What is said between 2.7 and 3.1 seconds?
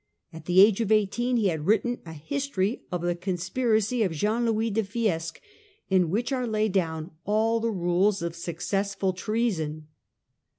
of